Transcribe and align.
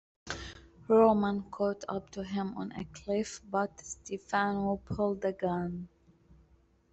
Roman 0.87 1.43
caught 1.51 1.83
up 1.87 2.09
to 2.09 2.23
him 2.23 2.57
on 2.57 2.71
a 2.71 2.85
cliff, 2.85 3.39
but 3.51 3.79
Stefano 3.81 4.77
pulled 4.77 5.23
a 5.23 5.31
gun. 5.31 5.89